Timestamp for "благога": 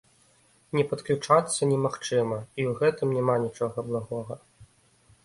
3.91-4.33